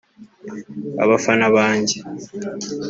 “abafana 1.03 1.45
banjye 1.55 1.97